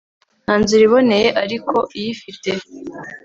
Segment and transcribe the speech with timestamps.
[0.43, 2.49] Nta nzira iboneye ariko iyifite